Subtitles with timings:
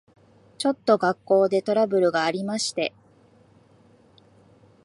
[0.57, 2.91] ちょっと学校でトラブルがありまして。